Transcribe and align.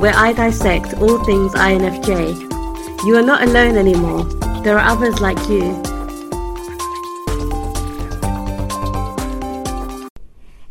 where 0.00 0.14
I 0.14 0.34
dissect 0.34 0.92
all 0.94 1.24
things 1.24 1.54
INFJ. 1.54 3.04
You 3.06 3.16
are 3.16 3.22
not 3.22 3.42
alone 3.42 3.76
anymore. 3.76 4.24
There 4.62 4.78
are 4.78 4.86
others 4.86 5.20
like 5.20 5.38
you. 5.48 5.82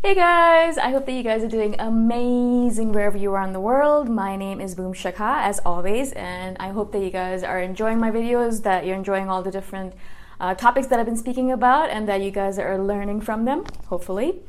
Hey 0.03 0.13
guys, 0.13 0.77
I 0.77 0.91
hope 0.91 1.07
that 1.07 1.13
you 1.13 1.23
guys 1.23 1.43
are 1.43 1.49
doing 1.49 1.75
amazing 1.79 2.91
wherever 2.93 3.17
you 3.17 3.33
are 3.33 3.43
in 3.43 3.53
the 3.53 3.59
world. 3.59 4.09
My 4.09 4.35
name 4.35 4.61
is 4.61 4.75
Boom 4.75 4.93
Shikha, 4.93 5.41
as 5.41 5.59
always, 5.65 6.11
and 6.11 6.55
I 6.59 6.69
hope 6.69 6.91
that 6.91 6.99
you 6.99 7.09
guys 7.09 7.41
are 7.41 7.59
enjoying 7.59 7.99
my 7.99 8.11
videos, 8.11 8.61
that 8.61 8.85
you're 8.85 8.95
enjoying 8.95 9.27
all 9.27 9.41
the 9.41 9.49
different 9.49 9.95
uh, 10.39 10.53
topics 10.53 10.85
that 10.87 10.99
I've 10.99 11.07
been 11.07 11.17
speaking 11.17 11.51
about, 11.51 11.89
and 11.89 12.07
that 12.07 12.21
you 12.21 12.29
guys 12.29 12.59
are 12.59 12.77
learning 12.77 13.21
from 13.21 13.45
them, 13.45 13.65
hopefully. 13.87 14.41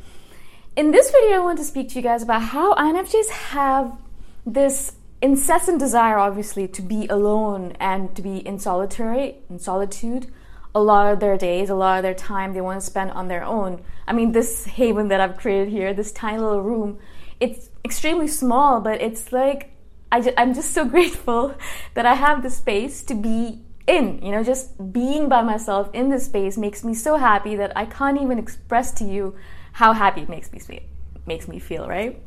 In 0.77 0.91
this 0.91 1.11
video, 1.11 1.37
I 1.37 1.39
want 1.39 1.57
to 1.57 1.65
speak 1.65 1.89
to 1.91 1.95
you 1.95 2.03
guys 2.03 2.23
about 2.23 2.43
how 2.43 2.75
INFJs 2.75 3.31
have 3.31 3.97
this 4.47 4.93
incessant 5.21 5.81
desire, 5.81 6.19
obviously, 6.19 6.69
to 6.69 6.81
be 6.81 7.07
alone 7.09 7.77
and 7.81 8.15
to 8.15 8.23
be 8.23 8.39
in 8.39 8.59
solitary, 8.59 9.39
in 9.51 9.59
solitude. 9.59 10.29
A 10.75 10.81
lot 10.81 11.13
of 11.13 11.21
their 11.21 11.37
days, 11.37 11.69
a 11.69 11.75
lot 11.75 11.99
of 11.99 12.03
their 12.03 12.15
time, 12.15 12.53
they 12.53 12.61
want 12.61 12.81
to 12.81 12.87
spend 12.87 13.11
on 13.13 13.29
their 13.29 13.43
own. 13.43 13.83
I 14.07 14.13
mean, 14.13 14.33
this 14.33 14.67
haven 14.67 15.09
that 15.09 15.21
I've 15.21 15.37
created 15.37 15.69
here, 15.69 15.93
this 15.93 16.13
tiny 16.13 16.39
little 16.39 16.63
room, 16.63 16.99
it's 17.41 17.71
extremely 17.85 18.29
small, 18.29 18.81
but 18.81 19.01
it's 19.01 19.33
like 19.33 19.73
I—I'm 20.13 20.55
just 20.55 20.73
so 20.73 20.85
grateful 20.95 21.55
that 21.95 22.07
I 22.07 22.15
have 22.15 22.43
the 22.43 22.51
space 22.51 23.03
to 23.05 23.15
be 23.15 23.63
in. 23.87 24.23
You 24.23 24.33
know, 24.33 24.45
just 24.45 24.93
being 24.93 25.29
by 25.29 25.43
myself 25.43 25.89
in 25.95 26.11
this 26.11 26.27
space 26.27 26.57
makes 26.57 26.85
me 26.85 26.95
so 26.95 27.17
happy 27.17 27.57
that 27.57 27.73
I 27.75 27.87
can't 27.87 28.21
even 28.21 28.39
express 28.39 28.93
to 28.95 29.05
you 29.05 29.35
how 29.73 29.93
happy 29.93 30.23
it 30.23 30.29
makes 30.29 30.53
me 30.53 30.59
feel, 30.59 30.81
makes 31.27 31.49
me 31.49 31.59
feel, 31.59 31.89
right? 31.89 32.21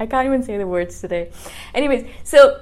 I 0.00 0.06
can't 0.06 0.26
even 0.26 0.42
say 0.42 0.56
the 0.56 0.66
words 0.66 1.00
today. 1.00 1.30
Anyways, 1.78 2.06
so 2.24 2.60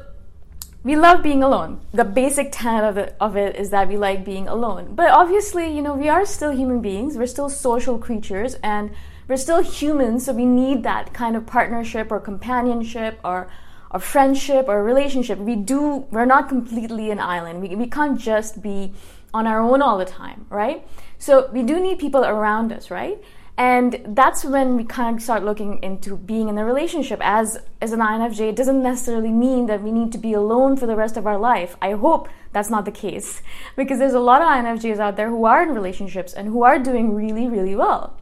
we 0.84 0.94
love 0.94 1.22
being 1.22 1.43
alone. 1.43 1.81
The 1.94 2.04
basic 2.04 2.49
tenet 2.53 2.84
of 2.84 2.99
it, 2.99 3.16
of 3.19 3.34
it 3.34 3.56
is 3.56 3.70
that 3.70 3.88
we 3.88 3.96
like 3.96 4.26
being 4.26 4.46
alone. 4.46 4.94
But 4.94 5.11
obviously, 5.11 5.75
you 5.75 5.81
know, 5.81 5.94
we 5.94 6.11
are 6.11 6.26
still 6.26 6.50
human 6.50 6.82
beings. 6.82 7.17
We're 7.17 7.26
still 7.26 7.49
social 7.49 7.96
creatures 7.99 8.56
and 8.62 8.91
we're 9.26 9.38
still 9.38 9.62
humans, 9.62 10.26
so 10.26 10.35
we 10.35 10.44
need 10.44 10.82
that 10.82 11.14
kind 11.14 11.35
of 11.35 11.46
partnership 11.46 12.12
or 12.12 12.20
companionship 12.20 13.19
or 13.25 13.49
or 13.91 14.00
friendship 14.00 14.67
or 14.69 14.85
relationship. 14.85 15.38
We 15.38 15.56
do 15.56 16.05
we're 16.11 16.26
not 16.26 16.50
completely 16.50 17.11
an 17.11 17.19
island. 17.19 17.62
We 17.62 17.75
we 17.75 17.87
can't 17.87 18.20
just 18.20 18.61
be 18.61 18.93
on 19.32 19.46
our 19.46 19.61
own 19.61 19.81
all 19.81 19.96
the 19.96 20.05
time, 20.05 20.44
right? 20.50 20.87
So 21.19 21.49
we 21.52 21.62
do 21.62 21.81
need 21.81 21.99
people 21.99 22.23
around 22.23 22.70
us, 22.70 22.91
right? 22.91 23.19
And 23.58 24.03
that's 24.05 24.44
when 24.44 24.76
we 24.76 24.85
kind 24.85 25.17
of 25.17 25.23
start 25.23 25.43
looking 25.43 25.82
into 25.82 26.17
being 26.17 26.50
in 26.50 26.58
a 26.58 26.64
relationship. 26.64 27.20
As, 27.23 27.58
as 27.81 27.93
an 27.93 28.00
INFJ, 28.00 28.50
it 28.50 28.56
doesn't 28.56 28.82
necessarily 28.82 29.32
mean 29.32 29.64
that 29.67 29.82
we 29.82 29.91
need 29.91 30.12
to 30.12 30.19
be 30.19 30.35
alone 30.35 30.76
for 30.76 30.87
the 30.87 30.97
rest 30.97 31.17
of 31.17 31.26
our 31.26 31.38
life. 31.38 31.75
I 31.81 31.93
hope 31.93 32.29
that's 32.53 32.69
not 32.69 32.85
the 32.85 32.91
case. 32.91 33.41
Because 33.76 33.99
there's 33.99 34.14
a 34.14 34.20
lot 34.20 34.43
of 34.43 34.49
INFJs 34.49 34.99
out 34.99 35.17
there 35.17 35.31
who 35.31 35.47
are 35.47 35.62
in 35.62 35.70
relationships 35.70 36.35
and 36.35 36.49
who 36.49 36.64
are 36.64 36.79
doing 36.79 37.14
really, 37.14 37.49
really 37.49 37.75
well. 37.75 38.19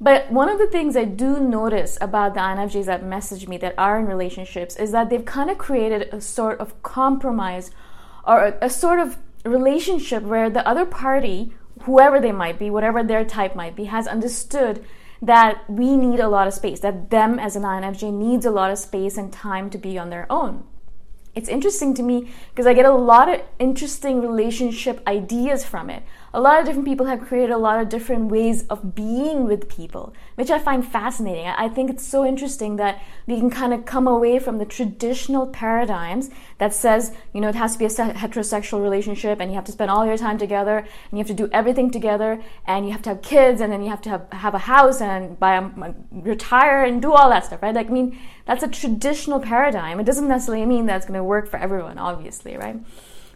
But 0.00 0.30
one 0.30 0.48
of 0.48 0.58
the 0.58 0.66
things 0.66 0.96
I 0.96 1.04
do 1.04 1.40
notice 1.40 1.98
about 2.00 2.34
the 2.34 2.40
INFJs 2.40 2.86
that 2.86 3.04
message 3.04 3.46
me 3.48 3.58
that 3.58 3.74
are 3.76 3.98
in 3.98 4.06
relationships 4.06 4.76
is 4.76 4.92
that 4.92 5.10
they've 5.10 5.24
kind 5.24 5.50
of 5.50 5.58
created 5.58 6.08
a 6.12 6.20
sort 6.20 6.58
of 6.58 6.80
compromise 6.82 7.70
or 8.26 8.44
a, 8.44 8.58
a 8.62 8.70
sort 8.70 8.98
of 8.98 9.18
relationship 9.44 10.22
where 10.22 10.48
the 10.48 10.66
other 10.66 10.86
party, 10.86 11.52
whoever 11.82 12.20
they 12.20 12.32
might 12.32 12.58
be, 12.58 12.70
whatever 12.70 13.02
their 13.02 13.24
type 13.24 13.54
might 13.54 13.76
be, 13.76 13.84
has 13.84 14.06
understood 14.06 14.84
that 15.22 15.68
we 15.68 15.96
need 15.96 16.20
a 16.20 16.28
lot 16.28 16.46
of 16.46 16.54
space, 16.54 16.80
that 16.80 17.10
them 17.10 17.38
as 17.38 17.56
an 17.56 17.62
INFJ 17.62 18.12
needs 18.12 18.46
a 18.46 18.50
lot 18.50 18.70
of 18.70 18.78
space 18.78 19.16
and 19.16 19.32
time 19.32 19.68
to 19.70 19.78
be 19.78 19.98
on 19.98 20.10
their 20.10 20.26
own. 20.30 20.64
It's 21.34 21.48
interesting 21.48 21.94
to 21.94 22.02
me 22.02 22.30
because 22.50 22.66
I 22.66 22.74
get 22.74 22.86
a 22.86 22.92
lot 22.92 23.28
of 23.28 23.42
interesting 23.58 24.20
relationship 24.20 25.06
ideas 25.06 25.64
from 25.64 25.90
it 25.90 26.02
a 26.32 26.40
lot 26.40 26.60
of 26.60 26.66
different 26.66 26.86
people 26.86 27.06
have 27.06 27.20
created 27.20 27.50
a 27.50 27.58
lot 27.58 27.80
of 27.80 27.88
different 27.88 28.30
ways 28.30 28.64
of 28.68 28.94
being 28.94 29.44
with 29.44 29.68
people, 29.68 30.14
which 30.36 30.50
I 30.50 30.58
find 30.58 30.86
fascinating. 30.86 31.46
I 31.46 31.68
think 31.68 31.90
it's 31.90 32.06
so 32.06 32.24
interesting 32.24 32.76
that 32.76 33.02
we 33.26 33.38
can 33.38 33.50
kind 33.50 33.74
of 33.74 33.84
come 33.84 34.06
away 34.06 34.38
from 34.38 34.58
the 34.58 34.64
traditional 34.64 35.48
paradigms 35.48 36.30
that 36.58 36.72
says, 36.72 37.12
you 37.32 37.40
know, 37.40 37.48
it 37.48 37.56
has 37.56 37.72
to 37.72 37.78
be 37.78 37.84
a 37.84 37.88
heterosexual 37.88 38.80
relationship 38.80 39.40
and 39.40 39.50
you 39.50 39.56
have 39.56 39.64
to 39.64 39.72
spend 39.72 39.90
all 39.90 40.06
your 40.06 40.16
time 40.16 40.38
together 40.38 40.78
and 40.78 40.88
you 41.12 41.18
have 41.18 41.26
to 41.26 41.34
do 41.34 41.48
everything 41.52 41.90
together 41.90 42.40
and 42.66 42.86
you 42.86 42.92
have 42.92 43.02
to 43.02 43.10
have 43.10 43.22
kids 43.22 43.60
and 43.60 43.72
then 43.72 43.82
you 43.82 43.90
have 43.90 44.02
to 44.02 44.10
have, 44.10 44.32
have 44.32 44.54
a 44.54 44.58
house 44.58 45.00
and 45.00 45.38
buy 45.40 45.56
a, 45.56 45.94
retire 46.12 46.84
and 46.84 47.02
do 47.02 47.12
all 47.12 47.28
that 47.28 47.44
stuff, 47.44 47.60
right? 47.60 47.74
Like, 47.74 47.88
I 47.88 47.92
mean, 47.92 48.18
that's 48.46 48.62
a 48.62 48.68
traditional 48.68 49.40
paradigm. 49.40 49.98
It 49.98 50.06
doesn't 50.06 50.28
necessarily 50.28 50.64
mean 50.64 50.86
that's 50.86 51.06
going 51.06 51.18
to 51.18 51.24
work 51.24 51.48
for 51.48 51.56
everyone, 51.56 51.98
obviously, 51.98 52.56
right? 52.56 52.76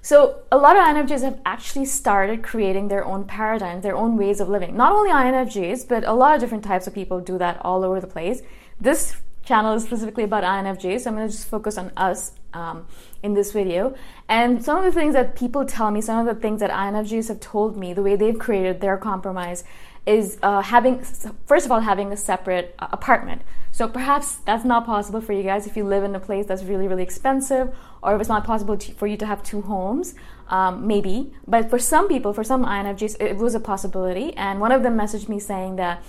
So 0.05 0.43
a 0.53 0.59
lot 0.59 0.77
of 0.77 0.83
INFJs 0.85 1.23
have 1.23 1.41
actually 1.47 1.87
started 1.87 2.43
creating 2.43 2.89
their 2.89 3.07
own 3.07 3.25
paradigms, 3.25 3.83
their 3.83 3.97
own 3.97 4.19
ways 4.19 4.39
of 4.39 4.51
living. 4.51 4.77
Not 4.77 4.93
only 4.93 5.09
INFJs, 5.09 5.89
but 5.89 6.05
a 6.05 6.13
lot 6.13 6.35
of 6.35 6.43
different 6.43 6.63
types 6.63 6.87
of 6.87 6.93
people 6.93 7.21
do 7.21 7.39
that 7.39 7.57
all 7.65 7.83
over 7.83 8.03
the 8.03 8.07
place. 8.07 8.43
This 8.79 9.17
channel 9.47 9.73
is 9.73 9.83
specifically 9.83 10.25
about 10.25 10.45
INFJs, 10.45 11.01
so 11.01 11.11
I'm 11.11 11.17
going 11.17 11.27
to 11.27 11.35
just 11.35 11.49
focus 11.49 11.79
on 11.79 11.91
us 11.97 12.33
um, 12.53 12.87
in 13.23 13.33
this 13.33 13.53
video. 13.53 13.95
And 14.29 14.63
some 14.63 14.77
of 14.77 14.85
the 14.85 14.93
things 14.93 15.15
that 15.15 15.37
people 15.37 15.65
tell 15.65 15.91
me, 15.91 16.03
some 16.03 16.19
of 16.19 16.35
the 16.35 16.39
things 16.39 16.61
that 16.61 16.71
INFJs 16.71 17.29
have 17.29 17.41
told 17.41 17.79
me, 17.79 17.95
the 17.95 18.03
way 18.03 18.15
they've 18.15 18.39
created 18.39 18.83
their 18.83 18.99
compromise 18.99 19.65
is 20.07 20.39
uh, 20.43 20.61
having, 20.61 21.03
first 21.47 21.65
of 21.65 21.73
all, 21.73 21.81
having 21.81 22.13
a 22.13 22.17
separate 22.17 22.75
uh, 22.79 22.89
apartment. 22.93 23.43
So 23.73 23.89
perhaps 23.89 24.37
that's 24.37 24.65
not 24.65 24.87
possible 24.87 25.21
for 25.21 25.33
you 25.33 25.43
guys 25.43 25.67
if 25.67 25.77
you 25.77 25.85
live 25.85 26.05
in 26.05 26.15
a 26.15 26.21
place 26.21 26.47
that's 26.47 26.63
really, 26.63 26.87
really 26.87 27.03
expensive, 27.03 27.75
or 28.03 28.15
if 28.15 28.21
it's 28.21 28.29
not 28.29 28.45
possible 28.45 28.77
to, 28.77 28.93
for 28.93 29.07
you 29.07 29.17
to 29.17 29.27
have 29.27 29.43
two 29.43 29.63
homes, 29.63 30.15
um, 30.49 30.87
maybe. 30.87 31.33
But 31.47 31.71
for 31.71 31.79
some 31.79 32.07
people, 32.07 32.33
for 32.33 32.45
some 32.45 32.65
INFJs, 32.65 33.21
it 33.21 33.37
was 33.37 33.55
a 33.55 33.61
possibility. 33.61 34.33
And 34.37 34.61
one 34.61 34.73
of 34.73 34.83
them 34.83 34.97
messaged 34.97 35.29
me 35.29 35.41
saying 35.41 35.77
that 35.77 36.05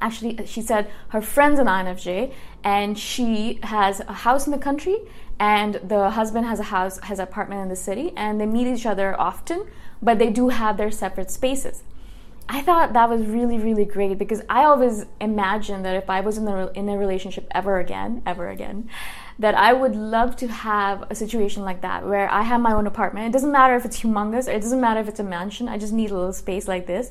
actually, 0.00 0.46
she 0.46 0.62
said 0.62 0.90
her 1.08 1.20
friend's 1.20 1.58
an 1.58 1.66
INFJ, 1.66 2.32
and 2.64 2.98
she 2.98 3.58
has 3.64 4.00
a 4.00 4.12
house 4.12 4.46
in 4.46 4.52
the 4.52 4.58
country, 4.58 4.96
and 5.38 5.74
the 5.82 6.10
husband 6.10 6.46
has 6.46 6.60
a 6.60 6.64
house, 6.64 6.98
has 7.00 7.18
an 7.18 7.24
apartment 7.24 7.60
in 7.60 7.68
the 7.68 7.76
city, 7.76 8.12
and 8.16 8.40
they 8.40 8.46
meet 8.46 8.66
each 8.66 8.86
other 8.86 9.18
often, 9.20 9.66
but 10.00 10.18
they 10.18 10.30
do 10.30 10.48
have 10.48 10.76
their 10.76 10.90
separate 10.90 11.30
spaces. 11.30 11.82
I 12.48 12.62
thought 12.62 12.92
that 12.92 13.08
was 13.08 13.26
really, 13.26 13.58
really 13.58 13.84
great 13.84 14.18
because 14.18 14.40
I 14.48 14.64
always 14.64 15.04
imagined 15.20 15.84
that 15.84 15.96
if 15.96 16.08
I 16.08 16.20
was 16.20 16.38
in 16.38 16.46
a, 16.46 16.70
in 16.72 16.88
a 16.88 16.96
relationship 16.96 17.48
ever 17.50 17.80
again, 17.80 18.22
ever 18.24 18.48
again, 18.48 18.88
that 19.38 19.56
I 19.56 19.72
would 19.72 19.96
love 19.96 20.36
to 20.36 20.46
have 20.46 21.04
a 21.10 21.14
situation 21.14 21.64
like 21.64 21.82
that 21.82 22.06
where 22.06 22.30
I 22.30 22.42
have 22.42 22.60
my 22.60 22.72
own 22.72 22.86
apartment. 22.86 23.26
It 23.26 23.32
doesn't 23.32 23.50
matter 23.50 23.74
if 23.74 23.84
it's 23.84 24.00
humongous, 24.00 24.46
it 24.46 24.60
doesn't 24.60 24.80
matter 24.80 25.00
if 25.00 25.08
it's 25.08 25.20
a 25.20 25.24
mansion, 25.24 25.68
I 25.68 25.76
just 25.76 25.92
need 25.92 26.10
a 26.10 26.14
little 26.14 26.32
space 26.32 26.68
like 26.68 26.86
this. 26.86 27.10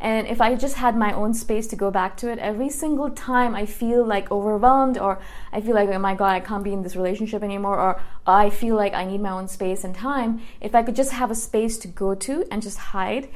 And 0.00 0.26
if 0.26 0.40
I 0.42 0.54
just 0.54 0.76
had 0.76 0.98
my 0.98 1.14
own 1.14 1.32
space 1.32 1.66
to 1.68 1.76
go 1.76 1.90
back 1.90 2.16
to 2.18 2.30
it, 2.30 2.38
every 2.38 2.68
single 2.68 3.10
time 3.10 3.54
I 3.54 3.64
feel 3.64 4.04
like 4.04 4.30
overwhelmed 4.30 4.98
or 4.98 5.18
I 5.50 5.62
feel 5.62 5.74
like, 5.74 5.88
oh 5.88 5.98
my 5.98 6.14
God, 6.14 6.32
I 6.32 6.40
can't 6.40 6.62
be 6.62 6.74
in 6.74 6.82
this 6.82 6.94
relationship 6.94 7.42
anymore, 7.42 7.78
or 7.78 8.02
I 8.26 8.50
feel 8.50 8.76
like 8.76 8.92
I 8.92 9.06
need 9.06 9.22
my 9.22 9.30
own 9.30 9.48
space 9.48 9.82
and 9.82 9.94
time, 9.94 10.42
if 10.60 10.74
I 10.74 10.82
could 10.82 10.96
just 10.96 11.12
have 11.12 11.30
a 11.30 11.34
space 11.34 11.78
to 11.78 11.88
go 11.88 12.14
to 12.16 12.44
and 12.50 12.60
just 12.60 12.76
hide 12.78 13.30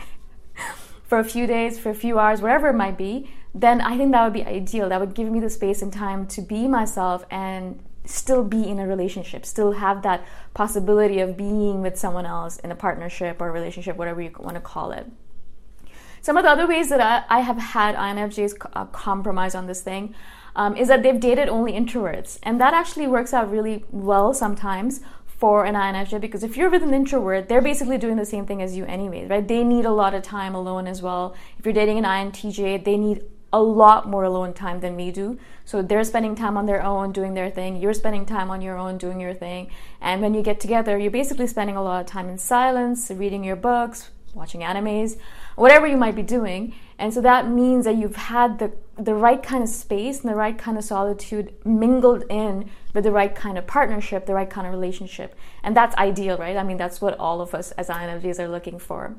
for 1.08 1.18
a 1.18 1.24
few 1.24 1.46
days, 1.46 1.78
for 1.78 1.90
a 1.90 1.94
few 1.94 2.18
hours, 2.18 2.40
wherever 2.40 2.68
it 2.68 2.74
might 2.74 2.98
be, 2.98 3.30
then 3.54 3.80
I 3.80 3.96
think 3.96 4.12
that 4.12 4.22
would 4.22 4.34
be 4.34 4.44
ideal. 4.44 4.88
That 4.90 5.00
would 5.00 5.14
give 5.14 5.30
me 5.30 5.40
the 5.40 5.50
space 5.50 5.82
and 5.82 5.92
time 5.92 6.26
to 6.28 6.42
be 6.42 6.68
myself 6.68 7.24
and 7.30 7.82
still 8.04 8.44
be 8.44 8.68
in 8.68 8.78
a 8.78 8.86
relationship, 8.86 9.44
still 9.44 9.72
have 9.72 10.02
that 10.02 10.24
possibility 10.54 11.20
of 11.20 11.36
being 11.36 11.80
with 11.80 11.98
someone 11.98 12.26
else 12.26 12.58
in 12.58 12.70
a 12.70 12.74
partnership 12.74 13.40
or 13.40 13.48
a 13.48 13.52
relationship, 13.52 13.96
whatever 13.96 14.20
you 14.20 14.30
want 14.38 14.54
to 14.54 14.60
call 14.60 14.92
it. 14.92 15.06
Some 16.20 16.36
of 16.36 16.44
the 16.44 16.50
other 16.50 16.66
ways 16.66 16.90
that 16.90 17.00
I, 17.00 17.24
I 17.38 17.40
have 17.40 17.58
had 17.58 17.94
INFJs 17.94 18.66
uh, 18.74 18.84
compromise 18.86 19.54
on 19.54 19.66
this 19.66 19.80
thing 19.80 20.14
um, 20.56 20.76
is 20.76 20.88
that 20.88 21.02
they've 21.02 21.18
dated 21.18 21.48
only 21.48 21.72
introverts. 21.72 22.38
And 22.42 22.60
that 22.60 22.74
actually 22.74 23.06
works 23.06 23.32
out 23.32 23.50
really 23.50 23.84
well 23.90 24.34
sometimes 24.34 25.00
for 25.38 25.64
an 25.64 25.74
INFJ 25.74 26.20
because 26.20 26.42
if 26.42 26.56
you're 26.56 26.68
with 26.68 26.82
an 26.82 26.92
introvert, 26.92 27.48
they're 27.48 27.62
basically 27.62 27.96
doing 27.96 28.16
the 28.16 28.26
same 28.26 28.44
thing 28.44 28.60
as 28.60 28.76
you 28.76 28.84
anyways, 28.84 29.30
right? 29.30 29.46
They 29.46 29.62
need 29.62 29.84
a 29.84 29.92
lot 29.92 30.12
of 30.12 30.22
time 30.24 30.54
alone 30.54 30.88
as 30.88 31.00
well. 31.00 31.36
If 31.58 31.64
you're 31.64 31.72
dating 31.72 31.98
an 31.98 32.04
INTJ, 32.04 32.84
they 32.84 32.96
need 32.96 33.22
a 33.52 33.62
lot 33.62 34.08
more 34.08 34.24
alone 34.24 34.52
time 34.52 34.80
than 34.80 34.96
we 34.96 35.12
do. 35.12 35.38
So 35.64 35.80
they're 35.80 36.02
spending 36.02 36.34
time 36.34 36.56
on 36.56 36.66
their 36.66 36.82
own 36.82 37.12
doing 37.12 37.34
their 37.34 37.50
thing, 37.50 37.76
you're 37.76 37.94
spending 37.94 38.26
time 38.26 38.50
on 38.50 38.60
your 38.60 38.76
own 38.76 38.98
doing 38.98 39.20
your 39.20 39.32
thing. 39.32 39.70
And 40.00 40.20
when 40.20 40.34
you 40.34 40.42
get 40.42 40.58
together, 40.58 40.98
you're 40.98 41.10
basically 41.10 41.46
spending 41.46 41.76
a 41.76 41.82
lot 41.82 42.00
of 42.00 42.06
time 42.06 42.28
in 42.28 42.36
silence, 42.36 43.10
reading 43.10 43.44
your 43.44 43.56
books, 43.56 44.10
watching 44.34 44.62
animes, 44.62 45.18
whatever 45.58 45.86
you 45.86 45.96
might 45.96 46.14
be 46.14 46.22
doing. 46.22 46.74
And 46.98 47.12
so 47.12 47.20
that 47.20 47.48
means 47.48 47.84
that 47.84 47.96
you've 47.96 48.16
had 48.16 48.58
the, 48.58 48.72
the 48.96 49.14
right 49.14 49.42
kind 49.42 49.62
of 49.62 49.68
space 49.68 50.20
and 50.20 50.30
the 50.30 50.34
right 50.34 50.58
kind 50.58 50.76
of 50.78 50.84
solitude 50.84 51.54
mingled 51.64 52.24
in 52.28 52.70
with 52.94 53.04
the 53.04 53.12
right 53.12 53.34
kind 53.34 53.56
of 53.58 53.66
partnership, 53.66 54.26
the 54.26 54.34
right 54.34 54.50
kind 54.50 54.66
of 54.66 54.72
relationship. 54.72 55.36
And 55.62 55.76
that's 55.76 55.94
ideal, 55.96 56.36
right? 56.38 56.56
I 56.56 56.64
mean, 56.64 56.76
that's 56.76 57.00
what 57.00 57.18
all 57.18 57.40
of 57.40 57.54
us 57.54 57.70
as 57.72 57.88
INFJs 57.88 58.40
are 58.40 58.48
looking 58.48 58.78
for. 58.78 59.14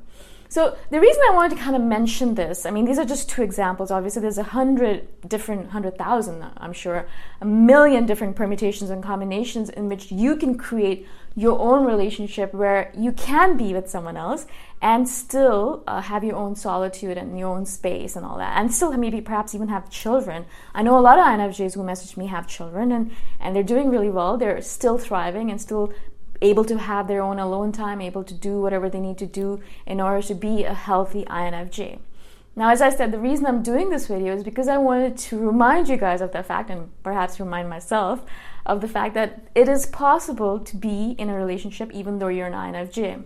So 0.51 0.75
the 0.89 1.00
reason 1.00 1.21
I 1.30 1.36
wanted 1.36 1.57
to 1.57 1.62
kind 1.62 1.75
of 1.75 1.83
mention 1.83 2.33
this, 2.33 2.65
I 2.65 2.71
mean, 2.71 2.86
these 2.86 2.97
are 2.97 3.06
just 3.06 3.30
two 3.30 3.44
examples. 3.44 3.91
Obviously, 3.91 4.24
there's 4.24 4.39
a 4.39 4.44
hundred 4.44 5.07
different, 5.30 5.69
hundred 5.69 5.95
thousand, 5.95 6.44
I'm 6.57 6.74
sure, 6.74 7.07
a 7.39 7.45
million 7.45 8.07
different 8.07 8.36
permutations 8.36 8.89
and 8.89 9.03
combinations 9.03 9.69
in 9.69 9.89
which 9.89 10.12
you 10.12 10.36
can 10.36 10.57
create 10.57 11.07
your 11.36 11.59
own 11.59 11.86
relationship 11.86 12.51
where 12.51 12.91
you 12.97 13.12
can 13.12 13.57
be 13.57 13.75
with 13.75 13.88
someone 13.88 14.18
else 14.18 14.47
and 14.81 15.07
still 15.07 15.83
uh, 15.87 16.01
have 16.01 16.23
your 16.23 16.35
own 16.35 16.55
solitude 16.55 17.17
and 17.17 17.37
your 17.37 17.49
own 17.49 17.65
space 17.65 18.15
and 18.15 18.25
all 18.25 18.37
that, 18.37 18.57
and 18.57 18.73
still 18.73 18.95
maybe 18.97 19.21
perhaps 19.21 19.53
even 19.53 19.67
have 19.67 19.89
children. 19.89 20.45
I 20.73 20.83
know 20.83 20.97
a 20.97 21.01
lot 21.01 21.19
of 21.19 21.25
INFJs 21.25 21.75
who 21.75 21.83
message 21.83 22.15
me 22.15 22.27
have 22.27 22.47
children 22.47 22.91
and, 22.91 23.11
and 23.39 23.55
they're 23.55 23.63
doing 23.63 23.89
really 23.89 24.09
well. 24.09 24.37
They're 24.37 24.61
still 24.61 24.97
thriving 24.97 25.51
and 25.51 25.59
still 25.59 25.93
able 26.41 26.63
to 26.65 26.77
have 26.77 27.07
their 27.07 27.21
own 27.21 27.39
alone 27.39 27.71
time, 27.71 27.99
able 27.99 28.23
to 28.23 28.33
do 28.33 28.61
whatever 28.61 28.89
they 28.89 29.01
need 29.01 29.17
to 29.17 29.25
do 29.25 29.59
in 29.85 29.99
order 29.99 30.25
to 30.25 30.33
be 30.33 30.63
a 30.63 30.74
healthy 30.74 31.25
INFJ. 31.25 32.00
Now, 32.55 32.69
as 32.69 32.81
I 32.81 32.89
said, 32.89 33.12
the 33.12 33.19
reason 33.19 33.45
I'm 33.45 33.63
doing 33.63 33.89
this 33.89 34.07
video 34.07 34.36
is 34.36 34.43
because 34.43 34.67
I 34.67 34.77
wanted 34.77 35.17
to 35.17 35.39
remind 35.39 35.88
you 35.88 35.98
guys 35.98 36.19
of 36.19 36.31
the 36.31 36.43
fact, 36.43 36.69
and 36.69 36.89
perhaps 37.03 37.39
remind 37.39 37.69
myself 37.69 38.21
of 38.65 38.81
the 38.81 38.88
fact 38.88 39.13
that 39.13 39.48
it 39.55 39.69
is 39.69 39.86
possible 39.86 40.59
to 40.59 40.75
be 40.75 41.15
in 41.17 41.29
a 41.29 41.36
relationship 41.36 41.91
even 41.93 42.19
though 42.19 42.27
you're 42.27 42.48
an 42.48 42.53
INFJ. 42.53 43.24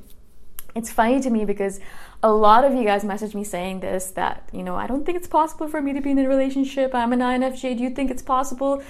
It's 0.75 0.91
funny 0.91 1.19
to 1.21 1.29
me 1.29 1.45
because 1.45 1.79
a 2.23 2.31
lot 2.31 2.63
of 2.63 2.73
you 2.73 2.83
guys 2.83 3.03
message 3.03 3.35
me 3.35 3.43
saying 3.43 3.81
this 3.81 4.11
that, 4.11 4.49
you 4.51 4.63
know, 4.63 4.75
I 4.75 4.87
don't 4.87 5.05
think 5.05 5.17
it's 5.17 5.27
possible 5.27 5.67
for 5.67 5.81
me 5.81 5.93
to 5.93 6.01
be 6.01 6.11
in 6.11 6.19
a 6.19 6.27
relationship. 6.27 6.95
I'm 6.95 7.13
an 7.13 7.19
INFJ. 7.19 7.77
Do 7.77 7.83
you 7.83 7.91
think 7.91 8.09
it's 8.09 8.23
possible? 8.23 8.83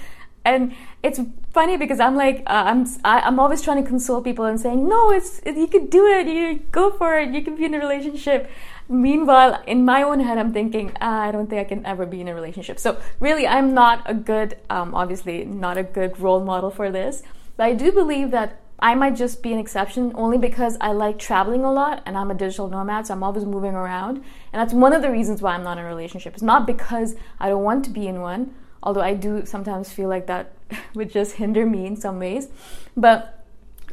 and 0.44 0.74
it's 1.02 1.20
funny 1.52 1.76
because 1.76 2.00
I'm 2.00 2.16
like 2.16 2.40
uh, 2.46 2.64
I'm 2.66 2.86
I, 3.04 3.18
am 3.18 3.24
i 3.24 3.28
am 3.28 3.40
always 3.40 3.62
trying 3.62 3.82
to 3.82 3.88
console 3.88 4.20
people 4.20 4.44
and 4.44 4.60
saying 4.60 4.86
no 4.86 5.10
it's 5.10 5.40
it, 5.44 5.56
you 5.56 5.66
can 5.66 5.86
do 5.86 6.06
it 6.06 6.26
you 6.26 6.60
go 6.70 6.90
for 6.90 7.18
it 7.18 7.30
you 7.30 7.42
can 7.42 7.56
be 7.56 7.64
in 7.64 7.74
a 7.74 7.78
relationship 7.78 8.50
meanwhile 8.88 9.62
in 9.66 9.84
my 9.84 10.02
own 10.02 10.20
head 10.20 10.36
I'm 10.38 10.52
thinking 10.52 10.92
ah, 11.00 11.22
I 11.22 11.32
don't 11.32 11.48
think 11.48 11.60
I 11.60 11.64
can 11.64 11.84
ever 11.86 12.04
be 12.04 12.20
in 12.20 12.28
a 12.28 12.34
relationship 12.34 12.78
so 12.78 13.00
really 13.20 13.46
I'm 13.46 13.72
not 13.72 14.02
a 14.04 14.14
good 14.14 14.58
um, 14.68 14.94
obviously 14.94 15.44
not 15.44 15.78
a 15.78 15.82
good 15.82 16.20
role 16.20 16.44
model 16.44 16.70
for 16.70 16.90
this 16.90 17.22
but 17.56 17.64
I 17.64 17.72
do 17.72 17.90
believe 17.92 18.30
that 18.32 18.60
I 18.78 18.94
might 18.94 19.14
just 19.14 19.42
be 19.42 19.52
an 19.52 19.58
exception 19.58 20.12
only 20.14 20.36
because 20.36 20.76
I 20.80 20.92
like 20.92 21.18
traveling 21.18 21.64
a 21.64 21.72
lot 21.72 22.02
and 22.06 22.18
I'm 22.18 22.30
a 22.30 22.34
digital 22.34 22.68
nomad, 22.68 23.06
so 23.06 23.14
I'm 23.14 23.22
always 23.22 23.44
moving 23.44 23.74
around. 23.74 24.16
And 24.16 24.60
that's 24.60 24.72
one 24.72 24.92
of 24.92 25.02
the 25.02 25.10
reasons 25.10 25.40
why 25.40 25.54
I'm 25.54 25.62
not 25.62 25.78
in 25.78 25.84
a 25.84 25.88
relationship. 25.88 26.34
It's 26.34 26.42
not 26.42 26.66
because 26.66 27.14
I 27.38 27.48
don't 27.48 27.62
want 27.62 27.84
to 27.86 27.90
be 27.90 28.06
in 28.06 28.20
one, 28.20 28.54
although 28.82 29.00
I 29.00 29.14
do 29.14 29.46
sometimes 29.46 29.92
feel 29.92 30.08
like 30.08 30.26
that 30.26 30.52
would 30.94 31.10
just 31.10 31.36
hinder 31.36 31.64
me 31.64 31.86
in 31.86 31.96
some 31.96 32.18
ways. 32.18 32.48
But 32.96 33.44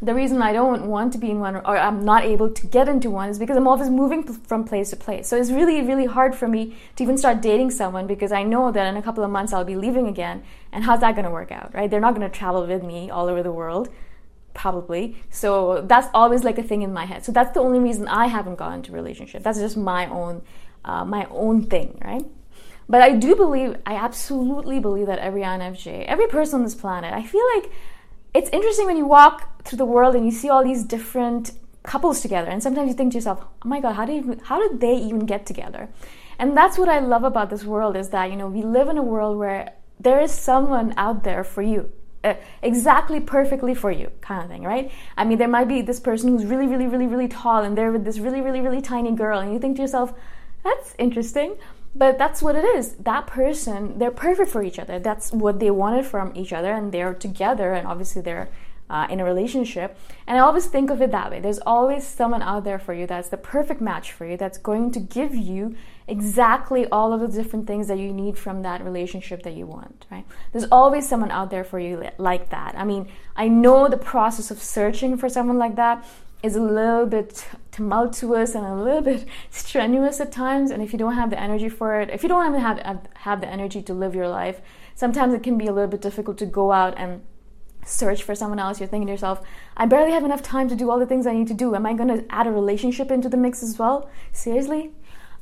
the 0.01 0.15
reason 0.15 0.41
I 0.41 0.51
don't 0.51 0.87
want 0.87 1.13
to 1.13 1.19
be 1.19 1.29
in 1.29 1.39
one 1.39 1.57
or 1.57 1.77
I'm 1.77 2.03
not 2.03 2.25
able 2.25 2.49
to 2.49 2.67
get 2.67 2.89
into 2.89 3.11
one 3.11 3.29
is 3.29 3.37
because 3.37 3.55
I'm 3.55 3.67
always 3.67 3.89
moving 3.89 4.23
from 4.23 4.63
place 4.63 4.89
to 4.89 4.95
place. 4.95 5.27
So 5.27 5.37
it's 5.37 5.51
really, 5.51 5.81
really 5.83 6.07
hard 6.07 6.33
for 6.33 6.47
me 6.47 6.75
to 6.95 7.03
even 7.03 7.19
start 7.19 7.39
dating 7.39 7.69
someone 7.69 8.07
because 8.07 8.31
I 8.31 8.41
know 8.41 8.71
that 8.71 8.87
in 8.87 8.97
a 8.97 9.01
couple 9.03 9.23
of 9.23 9.29
months 9.29 9.53
I'll 9.53 9.63
be 9.63 9.75
leaving 9.75 10.07
again. 10.07 10.43
And 10.71 10.83
how's 10.83 11.01
that 11.01 11.13
going 11.13 11.25
to 11.25 11.31
work 11.31 11.51
out, 11.51 11.75
right? 11.75 11.89
They're 11.89 11.99
not 11.99 12.15
going 12.15 12.29
to 12.29 12.35
travel 12.35 12.65
with 12.65 12.81
me 12.83 13.11
all 13.11 13.27
over 13.27 13.43
the 13.43 13.51
world, 13.51 13.89
probably. 14.53 15.21
So 15.29 15.83
that's 15.87 16.07
always 16.13 16.43
like 16.43 16.57
a 16.57 16.63
thing 16.63 16.81
in 16.81 16.93
my 16.93 17.05
head. 17.05 17.23
So 17.25 17.31
that's 17.31 17.53
the 17.53 17.59
only 17.59 17.79
reason 17.79 18.07
I 18.07 18.27
haven't 18.27 18.55
gotten 18.55 18.75
into 18.75 18.91
relationship. 18.91 19.43
That's 19.43 19.59
just 19.59 19.77
my 19.77 20.07
own, 20.07 20.41
uh, 20.85 21.05
my 21.05 21.27
own 21.29 21.65
thing, 21.65 21.97
right? 22.03 22.25
But 22.89 23.01
I 23.01 23.13
do 23.13 23.35
believe, 23.35 23.77
I 23.85 23.95
absolutely 23.95 24.79
believe 24.79 25.07
that 25.07 25.19
every 25.19 25.41
INFJ, 25.41 26.05
every 26.05 26.27
person 26.27 26.59
on 26.59 26.63
this 26.63 26.75
planet, 26.75 27.13
I 27.13 27.23
feel 27.23 27.43
like 27.55 27.71
it's 28.33 28.49
interesting 28.51 28.85
when 28.85 28.97
you 28.97 29.05
walk 29.05 29.63
through 29.63 29.77
the 29.77 29.85
world 29.85 30.15
and 30.15 30.25
you 30.25 30.31
see 30.31 30.49
all 30.49 30.63
these 30.63 30.83
different 30.83 31.51
couples 31.83 32.21
together 32.21 32.49
and 32.49 32.61
sometimes 32.61 32.87
you 32.87 32.93
think 32.93 33.11
to 33.11 33.17
yourself 33.17 33.43
oh 33.43 33.67
my 33.67 33.79
god 33.79 33.93
how 33.93 34.05
did 34.05 34.39
how 34.43 34.59
did 34.61 34.79
they 34.79 34.95
even 34.95 35.25
get 35.25 35.47
together 35.47 35.89
and 36.37 36.55
that's 36.55 36.77
what 36.77 36.87
i 36.87 36.99
love 36.99 37.23
about 37.23 37.49
this 37.49 37.63
world 37.63 37.97
is 37.97 38.09
that 38.09 38.29
you 38.29 38.35
know 38.35 38.47
we 38.47 38.61
live 38.61 38.87
in 38.87 38.99
a 38.99 39.01
world 39.01 39.37
where 39.37 39.73
there 39.99 40.21
is 40.21 40.31
someone 40.31 40.93
out 40.95 41.23
there 41.23 41.43
for 41.43 41.63
you 41.63 41.91
uh, 42.23 42.35
exactly 42.61 43.19
perfectly 43.19 43.73
for 43.73 43.91
you 43.91 44.11
kind 44.21 44.43
of 44.43 44.49
thing 44.49 44.63
right 44.63 44.91
i 45.17 45.23
mean 45.23 45.37
there 45.37 45.47
might 45.47 45.67
be 45.67 45.81
this 45.81 45.99
person 45.99 46.29
who's 46.29 46.45
really 46.45 46.67
really 46.67 46.87
really 46.87 47.07
really 47.07 47.27
tall 47.27 47.63
and 47.63 47.77
they're 47.77 47.91
with 47.91 48.05
this 48.05 48.19
really 48.19 48.41
really 48.41 48.61
really 48.61 48.81
tiny 48.81 49.11
girl 49.11 49.39
and 49.39 49.53
you 49.53 49.59
think 49.59 49.75
to 49.75 49.81
yourself 49.81 50.13
that's 50.63 50.93
interesting 50.97 51.55
but 51.95 52.17
that's 52.17 52.41
what 52.41 52.55
it 52.55 52.63
is 52.63 52.93
that 52.95 53.27
person 53.27 53.97
they're 53.97 54.11
perfect 54.11 54.49
for 54.49 54.63
each 54.63 54.79
other 54.79 54.99
that's 54.99 55.31
what 55.31 55.59
they 55.59 55.71
wanted 55.71 56.05
from 56.05 56.31
each 56.35 56.53
other 56.53 56.71
and 56.73 56.91
they're 56.91 57.13
together 57.13 57.73
and 57.73 57.87
obviously 57.87 58.21
they're 58.21 58.49
uh, 58.91 59.07
in 59.09 59.21
a 59.21 59.25
relationship. 59.25 59.97
And 60.27 60.37
I 60.37 60.41
always 60.41 60.65
think 60.67 60.89
of 60.89 61.01
it 61.01 61.11
that 61.11 61.31
way. 61.31 61.39
There's 61.39 61.59
always 61.59 62.05
someone 62.05 62.41
out 62.41 62.65
there 62.65 62.77
for 62.77 62.93
you 62.93 63.07
that's 63.07 63.29
the 63.29 63.37
perfect 63.37 63.79
match 63.79 64.11
for 64.11 64.25
you, 64.25 64.35
that's 64.35 64.57
going 64.57 64.91
to 64.91 64.99
give 64.99 65.33
you 65.33 65.75
exactly 66.11 66.85
all 66.87 67.13
of 67.13 67.21
the 67.21 67.27
different 67.29 67.65
things 67.65 67.87
that 67.87 67.97
you 67.97 68.11
need 68.11 68.37
from 68.37 68.63
that 68.63 68.83
relationship 68.83 69.43
that 69.43 69.53
you 69.53 69.65
want, 69.65 70.05
right? 70.11 70.25
There's 70.51 70.67
always 70.69 71.07
someone 71.07 71.31
out 71.31 71.49
there 71.49 71.63
for 71.63 71.79
you 71.79 72.09
like 72.17 72.49
that. 72.49 72.75
I 72.77 72.83
mean, 72.83 73.07
I 73.35 73.47
know 73.47 73.87
the 73.87 73.97
process 73.97 74.51
of 74.51 74.61
searching 74.61 75.15
for 75.15 75.29
someone 75.29 75.57
like 75.57 75.77
that 75.77 76.05
is 76.43 76.57
a 76.57 76.61
little 76.61 77.05
bit 77.05 77.47
tumultuous 77.71 78.55
and 78.55 78.65
a 78.65 78.75
little 78.75 79.01
bit 79.01 79.25
strenuous 79.49 80.19
at 80.19 80.31
times 80.33 80.69
and 80.69 80.83
if 80.83 80.91
you 80.91 80.99
don't 80.99 81.13
have 81.13 81.29
the 81.29 81.39
energy 81.39 81.69
for 81.69 82.01
it 82.01 82.09
if 82.09 82.23
you 82.23 82.29
don't 82.29 82.47
even 82.47 82.59
have 82.59 83.07
have 83.13 83.41
the 83.41 83.47
energy 83.47 83.79
to 83.79 83.93
live 83.93 84.15
your 84.15 84.27
life 84.27 84.59
sometimes 84.95 85.35
it 85.35 85.43
can 85.43 85.55
be 85.55 85.67
a 85.67 85.71
little 85.71 85.91
bit 85.95 86.01
difficult 86.01 86.39
to 86.39 86.47
go 86.47 86.71
out 86.71 86.95
and 86.97 87.21
search 87.85 88.23
for 88.23 88.35
someone 88.35 88.59
else, 88.59 88.79
you're 88.79 88.87
thinking 88.87 89.07
to 89.07 89.13
yourself, 89.13 89.41
I 89.75 89.85
barely 89.85 90.11
have 90.11 90.23
enough 90.23 90.41
time 90.41 90.69
to 90.69 90.75
do 90.75 90.89
all 90.89 90.99
the 90.99 91.05
things 91.05 91.25
I 91.25 91.33
need 91.33 91.47
to 91.47 91.53
do. 91.53 91.75
Am 91.75 91.85
I 91.85 91.93
going 91.93 92.09
to 92.09 92.25
add 92.29 92.47
a 92.47 92.51
relationship 92.51 93.11
into 93.11 93.29
the 93.29 93.37
mix 93.37 93.63
as 93.63 93.77
well? 93.77 94.09
Seriously? 94.31 94.91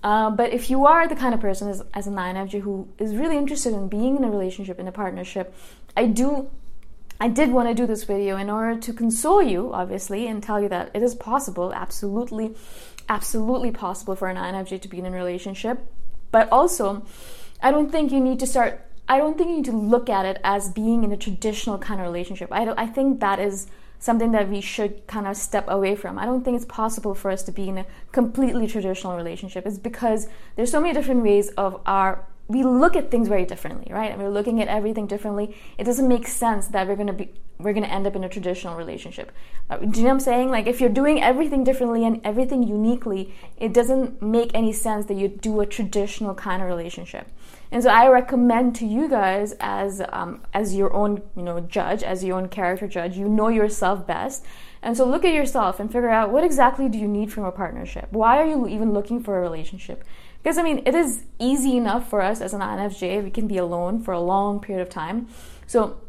Uh, 0.04 0.30
but 0.30 0.54
if 0.54 0.70
you 0.70 0.86
are 0.86 1.08
the 1.08 1.16
kind 1.16 1.34
of 1.34 1.42
person 1.42 1.68
as, 1.68 1.84
as 1.94 2.08
an 2.08 2.16
INFJ 2.16 2.62
who 2.62 2.88
is 2.98 3.16
really 3.16 3.38
interested 3.38 3.74
in 3.74 3.90
being 3.90 4.16
in 4.16 4.24
a 4.24 4.30
relationship, 4.30 4.80
in 4.80 4.88
a 4.88 4.92
partnership, 4.92 5.54
I 5.98 6.06
do, 6.06 6.50
I 7.20 7.28
did 7.28 7.52
want 7.52 7.68
to 7.68 7.74
do 7.74 7.86
this 7.86 8.06
video 8.06 8.38
in 8.38 8.50
order 8.50 8.80
to 8.80 8.94
console 8.94 9.44
you, 9.44 9.74
obviously, 9.74 10.28
and 10.28 10.42
tell 10.42 10.62
you 10.62 10.70
that 10.70 10.92
it 10.94 11.04
is 11.04 11.16
possible, 11.16 11.74
absolutely, 11.74 12.56
absolutely 13.10 13.72
possible 13.72 14.16
for 14.16 14.30
an 14.30 14.38
INFJ 14.38 14.82
to 14.82 14.88
be 14.88 15.00
in 15.00 15.06
a 15.06 15.12
relationship. 15.12 15.86
But 16.32 16.50
also, 16.50 17.06
I 17.62 17.72
don't 17.72 17.92
think 17.92 18.12
you 18.12 18.22
need 18.22 18.40
to 18.40 18.48
start 18.48 18.86
I 19.10 19.18
don't 19.18 19.36
think 19.36 19.50
you 19.50 19.56
need 19.58 19.66
to 19.66 19.72
look 19.72 20.08
at 20.08 20.28
it 20.28 20.40
as 20.44 20.70
being 20.70 21.04
in 21.04 21.12
a 21.12 21.18
traditional 21.18 21.80
kind 21.80 22.00
of 22.00 22.06
relationship. 22.06 22.50
I, 22.52 22.72
I 22.78 22.86
think 22.86 23.20
that 23.22 23.40
is 23.40 23.66
something 24.00 24.32
that 24.32 24.50
we 24.50 24.62
should 24.62 25.06
kind 25.08 25.28
of 25.28 25.36
step 25.36 25.66
away 25.68 25.96
from. 25.96 26.18
I 26.18 26.26
don't 26.26 26.44
think 26.44 26.56
it's 26.56 26.66
possible 26.66 27.14
for 27.14 27.30
us 27.30 27.44
to 27.44 27.52
be 27.52 27.70
in 27.70 27.78
a 27.78 27.86
completely 28.12 28.66
traditional 28.66 29.16
relationship. 29.16 29.66
It's 29.66 29.78
because 29.78 30.28
there's 30.56 30.72
so 30.72 30.80
many 30.80 30.94
different 30.94 31.24
ways 31.24 31.50
of 31.50 31.82
our 31.86 32.26
we 32.48 32.64
look 32.64 32.96
at 32.96 33.12
things 33.12 33.28
very 33.28 33.46
differently, 33.46 33.94
right? 33.94 34.12
And 34.12 34.20
we're 34.20 34.30
looking 34.30 34.60
at 34.60 34.68
everything 34.68 35.06
differently. 35.06 35.56
It 35.78 35.84
doesn't 35.84 36.08
make 36.08 36.28
sense 36.28 36.68
that 36.70 36.88
we're 36.88 36.96
going 36.96 37.08
to 37.08 37.14
be 37.14 37.32
we're 37.60 37.74
going 37.74 37.84
to 37.84 37.92
end 37.92 38.08
up 38.08 38.16
in 38.16 38.24
a 38.24 38.30
traditional 38.30 38.78
relationship. 38.78 39.34
Uh, 39.70 39.78
do 39.78 39.86
you 39.86 39.92
know 39.92 40.04
what 40.04 40.12
I'm 40.12 40.20
saying? 40.22 40.50
Like 40.50 40.66
if 40.66 40.80
you're 40.80 40.90
doing 40.90 41.22
everything 41.22 41.66
differently 41.66 42.06
and 42.06 42.22
everything 42.24 42.64
uniquely, 42.64 43.36
it 43.58 43.74
doesn't 43.74 44.22
make 44.22 44.52
any 44.54 44.72
sense 44.72 45.08
that 45.08 45.16
you 45.16 45.28
do 45.28 45.60
a 45.60 45.66
traditional 45.66 46.34
kind 46.34 46.62
of 46.62 46.70
relationship. 46.70 47.28
And 47.72 47.84
so 47.84 47.90
I 47.90 48.08
recommend 48.08 48.76
to 48.78 48.86
you 48.86 49.10
guys 49.10 49.54
as 49.60 50.02
um, 50.10 50.42
as 50.54 50.74
your 50.74 50.94
own 50.94 51.22
you 51.36 51.44
know 51.44 51.60
judge, 51.60 52.02
as 52.02 52.24
your 52.24 52.38
own 52.38 52.48
character 52.48 52.88
judge, 52.88 53.18
you 53.18 53.28
know 53.28 53.50
yourself 53.50 54.08
best. 54.08 54.46
And 54.82 54.96
so 54.96 55.06
look 55.06 55.26
at 55.26 55.34
yourself 55.34 55.82
and 55.82 55.92
figure 55.92 56.10
out 56.10 56.32
what 56.32 56.46
exactly 56.46 56.88
do 56.88 56.98
you 56.98 57.10
need 57.10 57.32
from 57.32 57.44
a 57.44 57.52
partnership? 57.52 58.08
Why 58.12 58.38
are 58.38 58.46
you 58.46 58.68
even 58.70 58.94
looking 58.94 59.22
for 59.22 59.38
a 59.38 59.42
relationship? 59.42 60.06
Because 60.42 60.58
I 60.58 60.64
mean, 60.64 60.82
it 60.86 60.96
is 60.96 61.26
easy 61.38 61.76
enough 61.76 62.10
for 62.10 62.22
us 62.22 62.40
as 62.40 62.54
an 62.54 62.62
INFJ, 62.62 63.22
we 63.22 63.30
can 63.30 63.48
be 63.48 63.58
alone 63.58 64.02
for 64.02 64.14
a 64.14 64.22
long 64.22 64.62
period 64.62 64.82
of 64.82 64.90
time. 64.90 65.28
So 65.68 66.00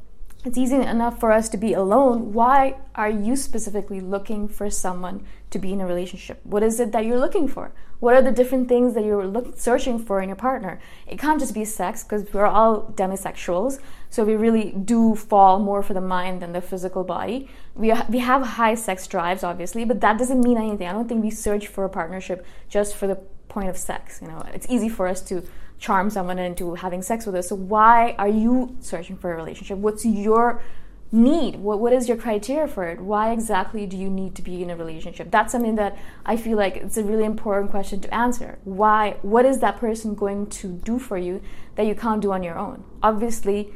it's 0.45 0.57
easy 0.57 0.77
enough 0.77 1.21
for 1.21 1.33
us 1.33 1.49
to 1.51 1.59
be 1.59 1.75
alone. 1.75 2.33
Why 2.33 2.77
are 2.95 3.11
you 3.11 3.37
specifically 3.37 4.01
looking 4.01 4.49
for 4.49 4.71
someone 4.71 5.27
to 5.51 5.59
be 5.59 5.73
in 5.73 5.81
a 5.81 5.87
relationship? 5.87 6.41
What 6.45 6.63
is 6.63 6.81
it 6.81 6.93
that 6.93 7.05
you're 7.05 7.19
looking 7.19 7.47
for? 7.47 7.73
What 7.99 8.15
are 8.15 8.23
the 8.23 8.33
different 8.33 8.67
things 8.67 8.95
that 8.95 9.05
you're 9.05 9.27
look, 9.27 9.59
searching 9.59 9.99
for 9.99 10.23
in 10.23 10.31
your 10.31 10.37
partner? 10.37 10.81
It 11.07 11.19
can't 11.19 11.39
just 11.39 11.53
be 11.53 11.67
sex 11.67 12.03
because 12.03 12.33
we're 12.33 12.47
all 12.47 12.93
demisexuals, 12.97 13.81
so 14.09 14.25
we 14.25 14.35
really 14.37 14.71
do 14.71 15.15
fall 15.15 15.59
more 15.59 15.83
for 15.83 15.93
the 15.93 16.01
mind 16.01 16.41
than 16.41 16.53
the 16.53 16.63
physical 16.63 17.05
body. 17.05 17.51
We, 17.75 17.93
we 18.09 18.21
have 18.21 18.43
high 18.43 18.75
sex 18.77 19.07
drives, 19.07 19.45
obviously, 19.45 19.85
but 19.85 20.01
that 20.01 20.17
doesn't 20.19 20.41
mean 20.41 20.57
anything. 20.57 20.89
I 20.89 20.93
don't 20.93 21.09
think 21.09 21.23
we 21.23 21.31
search 21.31 21.67
for 21.67 21.85
a 21.85 21.91
partnership 21.91 22.47
just 22.71 22.97
for 22.97 23.07
the 23.07 23.17
point 23.49 23.69
of 23.69 23.77
sex. 23.77 24.21
You 24.23 24.29
know, 24.29 24.47
it's 24.55 24.67
easy 24.71 24.89
for 24.89 25.07
us 25.07 25.21
to 25.23 25.45
charm 25.81 26.11
someone 26.11 26.39
into 26.39 26.75
having 26.75 27.03
sex 27.03 27.27
with 27.27 27.35
us. 27.35 27.49
So 27.49 27.57
why 27.57 28.15
are 28.19 28.29
you 28.29 28.77
searching 28.81 29.17
for 29.17 29.33
a 29.33 29.37
relationship? 29.37 29.79
What's 29.79 30.05
your 30.05 30.63
need? 31.11 31.57
What 31.57 31.81
what 31.81 31.93
is 31.93 32.07
your 32.07 32.17
criteria 32.17 32.69
for 32.69 32.85
it? 32.85 33.01
Why 33.01 33.33
exactly 33.33 33.87
do 33.87 33.97
you 33.97 34.11
need 34.11 34.35
to 34.37 34.43
be 34.43 34.63
in 34.63 34.71
a 34.71 34.77
relationship? 34.77 35.31
That's 35.31 35.51
something 35.51 35.77
that 35.77 35.99
I 36.25 36.37
feel 36.37 36.57
like 36.57 36.77
it's 36.77 36.99
a 36.99 37.03
really 37.03 37.25
important 37.25 37.71
question 37.71 38.01
to 38.03 38.15
answer. 38.15 38.59
Why 38.65 39.17
what 39.23 39.45
is 39.45 39.59
that 39.61 39.79
person 39.79 40.15
going 40.15 40.47
to 40.61 40.69
do 40.69 40.99
for 40.99 41.17
you 41.17 41.43
that 41.75 41.87
you 41.87 41.95
can't 41.95 42.21
do 42.21 42.33
on 42.33 42.43
your 42.43 42.59
own? 42.59 42.85
Obviously, 43.03 43.73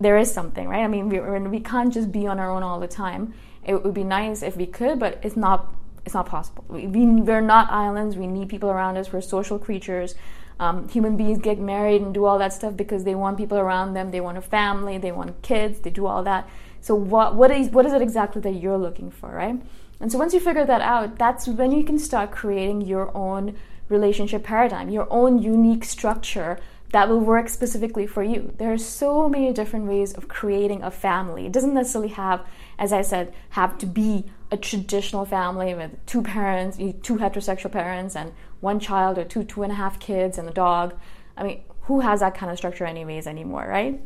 there 0.00 0.16
is 0.16 0.32
something, 0.32 0.68
right? 0.68 0.84
I 0.84 0.88
mean, 0.88 1.08
we 1.08 1.18
we 1.20 1.60
can't 1.60 1.92
just 1.92 2.12
be 2.12 2.26
on 2.26 2.38
our 2.38 2.50
own 2.50 2.62
all 2.62 2.78
the 2.78 2.88
time. 2.88 3.34
It 3.64 3.82
would 3.82 3.94
be 3.94 4.04
nice 4.04 4.42
if 4.42 4.56
we 4.56 4.66
could, 4.66 4.98
but 4.98 5.18
it's 5.22 5.36
not 5.36 5.74
it's 6.08 6.14
not 6.14 6.24
possible. 6.24 6.64
We, 6.68 6.86
we're 6.86 7.42
not 7.42 7.70
islands. 7.70 8.16
We 8.16 8.26
need 8.26 8.48
people 8.48 8.70
around 8.70 8.96
us. 8.96 9.12
We're 9.12 9.20
social 9.20 9.58
creatures. 9.58 10.14
Um, 10.58 10.88
human 10.88 11.18
beings 11.18 11.38
get 11.38 11.58
married 11.58 12.00
and 12.00 12.14
do 12.14 12.24
all 12.24 12.38
that 12.38 12.54
stuff 12.54 12.74
because 12.78 13.04
they 13.04 13.14
want 13.14 13.36
people 13.36 13.58
around 13.58 13.92
them. 13.92 14.10
They 14.10 14.22
want 14.22 14.38
a 14.38 14.40
family. 14.40 14.96
They 14.96 15.12
want 15.12 15.42
kids. 15.42 15.80
They 15.80 15.90
do 15.90 16.06
all 16.06 16.22
that. 16.22 16.48
So 16.80 16.94
what 16.94 17.34
what 17.34 17.50
is 17.50 17.68
what 17.68 17.84
is 17.84 17.92
it 17.92 18.00
exactly 18.00 18.40
that 18.40 18.52
you're 18.52 18.78
looking 18.78 19.10
for, 19.10 19.28
right? 19.28 19.60
And 20.00 20.10
so 20.10 20.16
once 20.16 20.32
you 20.32 20.40
figure 20.40 20.64
that 20.64 20.80
out, 20.80 21.18
that's 21.18 21.46
when 21.46 21.72
you 21.72 21.84
can 21.84 21.98
start 21.98 22.30
creating 22.30 22.80
your 22.80 23.14
own 23.14 23.54
relationship 23.90 24.42
paradigm, 24.44 24.88
your 24.88 25.08
own 25.10 25.42
unique 25.42 25.84
structure 25.84 26.58
that 26.90 27.08
will 27.08 27.20
work 27.20 27.48
specifically 27.48 28.06
for 28.06 28.22
you. 28.22 28.54
There 28.56 28.72
are 28.72 28.78
so 28.78 29.28
many 29.28 29.52
different 29.52 29.86
ways 29.86 30.14
of 30.14 30.28
creating 30.28 30.82
a 30.82 30.90
family. 30.90 31.46
It 31.46 31.52
doesn't 31.52 31.74
necessarily 31.74 32.10
have, 32.10 32.46
as 32.78 32.92
I 32.92 33.02
said, 33.02 33.34
have 33.50 33.76
to 33.78 33.86
be 33.86 34.24
a 34.50 34.56
traditional 34.56 35.26
family 35.26 35.74
with 35.74 36.04
two 36.06 36.22
parents, 36.22 36.78
two 36.78 37.18
heterosexual 37.18 37.70
parents, 37.70 38.16
and 38.16 38.32
one 38.60 38.80
child 38.80 39.18
or 39.18 39.24
two, 39.24 39.44
two 39.44 39.62
and 39.62 39.72
a 39.72 39.74
half 39.74 40.00
kids 40.00 40.38
and 40.38 40.48
a 40.48 40.52
dog. 40.52 40.94
I 41.36 41.42
mean, 41.44 41.60
who 41.82 42.00
has 42.00 42.20
that 42.20 42.34
kind 42.34 42.50
of 42.50 42.56
structure, 42.56 42.84
anyways, 42.84 43.26
anymore, 43.26 43.66
right? 43.68 44.00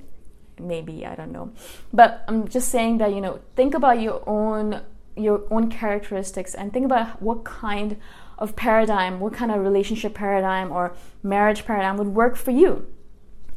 Maybe, 0.58 1.06
I 1.06 1.14
don't 1.14 1.32
know. 1.32 1.52
But 1.92 2.24
I'm 2.26 2.48
just 2.48 2.68
saying 2.70 2.98
that, 2.98 3.14
you 3.14 3.20
know, 3.20 3.40
think 3.54 3.74
about 3.74 4.00
your 4.00 4.22
own 4.28 4.82
your 5.14 5.42
own 5.50 5.68
characteristics 5.70 6.54
and 6.54 6.72
think 6.72 6.86
about 6.86 7.20
what 7.20 7.44
kind 7.44 7.98
of 8.42 8.56
paradigm, 8.56 9.20
what 9.20 9.32
kind 9.32 9.52
of 9.52 9.60
relationship 9.60 10.14
paradigm 10.14 10.72
or 10.72 10.94
marriage 11.22 11.64
paradigm 11.64 11.96
would 11.96 12.08
work 12.08 12.36
for 12.36 12.50
you 12.50 12.86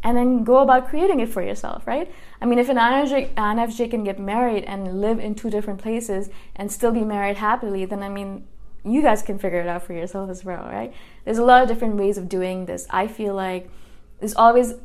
and 0.03 0.15
then 0.15 0.43
go 0.43 0.57
about 0.57 0.87
creating 0.87 1.19
it 1.19 1.29
for 1.29 1.41
yourself, 1.41 1.87
right? 1.87 2.11
I 2.39 2.45
mean, 2.45 2.59
if 2.59 2.69
an 2.69 2.77
INFJ, 2.77 3.33
INFJ 3.33 3.89
can 3.89 4.03
get 4.03 4.19
married 4.19 4.63
and 4.65 5.01
live 5.01 5.19
in 5.19 5.33
two 5.33 5.49
different 5.49 5.81
places 5.81 6.29
and 6.55 6.71
still 6.71 6.91
be 6.91 7.03
married 7.03 7.37
happily, 7.37 7.85
then 7.85 8.03
I 8.03 8.09
mean, 8.09 8.47
you 8.83 9.01
guys 9.01 9.23
can 9.23 9.39
figure 9.39 9.59
it 9.59 9.67
out 9.67 9.81
for 9.81 9.93
yourself 9.93 10.29
as 10.29 10.45
well, 10.45 10.63
right? 10.65 10.93
There's 11.25 11.39
a 11.39 11.43
lot 11.43 11.63
of 11.63 11.67
different 11.67 11.95
ways 11.95 12.19
of 12.19 12.29
doing 12.29 12.67
this. 12.67 12.85
I 12.91 13.07
feel 13.07 13.33
like 13.33 13.67
there's 14.19 14.35
always 14.35 14.75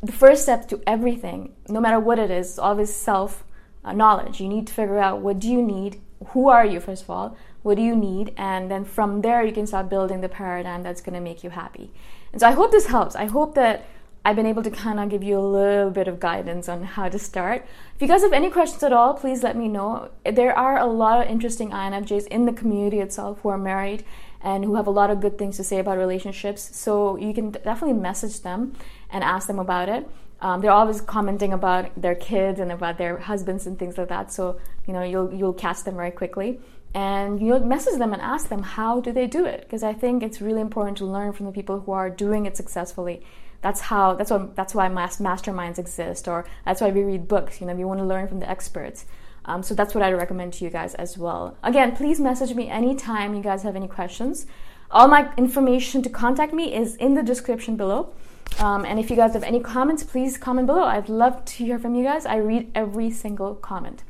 the 0.00 0.12
first 0.12 0.44
step 0.44 0.68
to 0.68 0.80
everything, 0.86 1.56
no 1.68 1.80
matter 1.80 1.98
what 1.98 2.20
it 2.20 2.30
is, 2.30 2.52
is 2.52 2.58
always 2.60 2.94
self 2.94 3.44
knowledge. 3.84 4.40
You 4.40 4.48
need 4.48 4.68
to 4.68 4.74
figure 4.74 4.98
out 4.98 5.20
what 5.20 5.40
do 5.40 5.50
you 5.50 5.60
need, 5.60 6.00
who 6.28 6.48
are 6.48 6.64
you 6.64 6.78
first 6.78 7.02
of 7.02 7.10
all, 7.10 7.36
what 7.68 7.76
do 7.76 7.82
you 7.82 7.94
need, 7.94 8.32
and 8.38 8.70
then 8.70 8.82
from 8.86 9.20
there 9.20 9.44
you 9.44 9.52
can 9.52 9.66
start 9.66 9.90
building 9.90 10.22
the 10.22 10.28
paradigm 10.28 10.82
that's 10.82 11.02
going 11.02 11.14
to 11.14 11.20
make 11.20 11.44
you 11.44 11.50
happy. 11.50 11.92
And 12.32 12.40
so 12.40 12.48
I 12.48 12.52
hope 12.52 12.72
this 12.72 12.86
helps. 12.86 13.14
I 13.14 13.26
hope 13.26 13.54
that 13.56 13.84
I've 14.24 14.36
been 14.36 14.46
able 14.46 14.62
to 14.62 14.70
kind 14.70 14.98
of 14.98 15.10
give 15.10 15.22
you 15.22 15.38
a 15.38 15.46
little 15.58 15.90
bit 15.90 16.08
of 16.08 16.18
guidance 16.18 16.66
on 16.66 16.82
how 16.82 17.10
to 17.10 17.18
start. 17.18 17.66
If 17.94 18.00
you 18.00 18.08
guys 18.08 18.22
have 18.22 18.32
any 18.32 18.50
questions 18.50 18.82
at 18.82 18.92
all, 18.92 19.12
please 19.12 19.42
let 19.42 19.54
me 19.54 19.68
know. 19.68 20.10
There 20.24 20.56
are 20.58 20.78
a 20.78 20.86
lot 20.86 21.20
of 21.20 21.30
interesting 21.30 21.70
INFJs 21.70 22.26
in 22.28 22.46
the 22.46 22.54
community 22.54 23.00
itself 23.00 23.40
who 23.42 23.50
are 23.50 23.58
married 23.58 24.02
and 24.40 24.64
who 24.64 24.76
have 24.76 24.86
a 24.86 24.90
lot 24.90 25.10
of 25.10 25.20
good 25.20 25.36
things 25.36 25.58
to 25.58 25.64
say 25.64 25.78
about 25.78 25.98
relationships. 25.98 26.74
So 26.74 27.16
you 27.16 27.34
can 27.34 27.50
definitely 27.50 28.00
message 28.00 28.40
them 28.40 28.72
and 29.10 29.22
ask 29.22 29.46
them 29.46 29.58
about 29.58 29.90
it. 29.90 30.08
Um, 30.40 30.60
they're 30.62 30.70
always 30.70 31.00
commenting 31.00 31.52
about 31.52 32.00
their 32.00 32.14
kids 32.14 32.60
and 32.60 32.70
about 32.72 32.96
their 32.96 33.18
husbands 33.18 33.66
and 33.66 33.78
things 33.78 33.98
like 33.98 34.08
that. 34.08 34.32
So 34.32 34.58
you 34.86 34.94
know 34.94 35.02
you'll 35.02 35.34
you'll 35.34 35.52
catch 35.52 35.82
them 35.82 35.96
very 35.96 36.12
quickly 36.12 36.60
and 36.94 37.40
you 37.40 37.58
message 37.58 37.98
them 37.98 38.12
and 38.12 38.22
ask 38.22 38.48
them 38.48 38.62
how 38.62 39.00
do 39.00 39.12
they 39.12 39.26
do 39.26 39.44
it 39.44 39.60
because 39.62 39.82
I 39.82 39.92
think 39.92 40.22
it's 40.22 40.40
really 40.40 40.60
important 40.60 40.96
to 40.98 41.06
learn 41.06 41.32
from 41.32 41.46
the 41.46 41.52
people 41.52 41.80
who 41.80 41.92
are 41.92 42.08
doing 42.08 42.46
it 42.46 42.56
successfully 42.56 43.22
that's 43.60 43.80
how 43.80 44.14
that's 44.14 44.30
what 44.30 44.56
that's 44.56 44.74
why 44.74 44.88
masterminds 44.88 45.78
exist 45.78 46.28
or 46.28 46.46
that's 46.64 46.80
why 46.80 46.90
we 46.90 47.02
read 47.02 47.28
books 47.28 47.60
you 47.60 47.66
know 47.66 47.74
we 47.74 47.84
want 47.84 48.00
to 48.00 48.06
learn 48.06 48.28
from 48.28 48.40
the 48.40 48.48
experts 48.48 49.04
Um, 49.48 49.62
so 49.62 49.74
that's 49.74 49.94
what 49.94 50.04
I'd 50.04 50.14
recommend 50.14 50.52
to 50.54 50.64
you 50.64 50.70
guys 50.70 50.94
as 50.94 51.16
well. 51.16 51.56
Again, 51.62 51.96
please 51.96 52.20
message 52.20 52.54
me 52.54 52.68
anytime 52.68 53.34
you 53.34 53.42
guys 53.42 53.62
have 53.62 53.76
any 53.76 53.88
questions. 53.88 54.46
All 54.90 55.08
my 55.08 55.32
information 55.36 56.02
to 56.02 56.10
contact 56.10 56.52
me 56.52 56.74
is 56.74 56.96
in 56.96 57.14
the 57.14 57.22
description 57.22 57.76
below. 57.76 58.12
Um, 58.58 58.84
and 58.84 58.98
if 58.98 59.08
you 59.10 59.16
guys 59.16 59.32
have 59.32 59.42
any 59.42 59.60
comments, 59.60 60.02
please 60.02 60.36
comment 60.36 60.66
below. 60.66 60.84
I'd 60.84 61.08
love 61.08 61.44
to 61.44 61.64
hear 61.64 61.78
from 61.78 61.94
you 61.94 62.04
guys. 62.04 62.26
I 62.26 62.36
read 62.36 62.70
every 62.74 63.10
single 63.10 63.54
comment. 63.54 64.02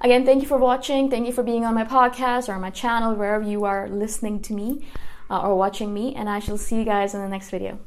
Again, 0.00 0.24
thank 0.24 0.42
you 0.42 0.48
for 0.48 0.58
watching. 0.58 1.10
Thank 1.10 1.26
you 1.26 1.32
for 1.32 1.42
being 1.42 1.64
on 1.64 1.74
my 1.74 1.84
podcast 1.84 2.48
or 2.48 2.58
my 2.58 2.70
channel, 2.70 3.14
wherever 3.14 3.44
you 3.44 3.64
are 3.64 3.88
listening 3.88 4.40
to 4.42 4.52
me 4.52 4.86
uh, 5.30 5.40
or 5.40 5.56
watching 5.56 5.92
me. 5.92 6.14
And 6.14 6.28
I 6.28 6.38
shall 6.38 6.58
see 6.58 6.76
you 6.76 6.84
guys 6.84 7.14
in 7.14 7.20
the 7.22 7.28
next 7.28 7.50
video. 7.50 7.78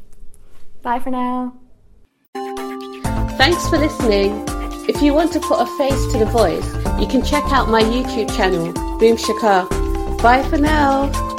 Bye 0.82 1.00
for 1.00 1.12
now. 1.12 1.56
Thanks 3.38 3.68
for 3.70 3.78
listening. 3.78 4.46
If 4.90 5.02
you 5.02 5.14
want 5.14 5.32
to 5.34 5.40
put 5.40 5.62
a 5.62 5.66
face 5.78 6.12
to 6.12 6.18
the 6.18 6.26
voice, 6.26 6.66
you 7.00 7.08
can 7.08 7.24
check 7.24 7.44
out 7.52 7.70
my 7.70 7.82
YouTube 7.82 8.36
channel, 8.36 8.74
Boom 8.98 9.16
Shikha. 9.18 10.22
Bye 10.22 10.44
for 10.44 10.58
now. 10.58 11.39